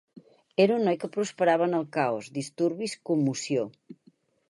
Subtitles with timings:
[0.63, 3.71] Era un noi que prosperava en el caos, disturbis, commoció.